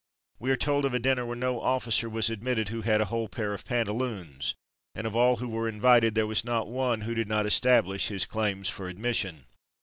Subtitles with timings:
[0.39, 3.29] We are told of a dinner where no officer was admitted who had a whole
[3.29, 4.55] pair of pantaloons,
[4.95, 8.25] and of all who were invited there was not one who did not establish his
[8.25, 9.45] claims for admission.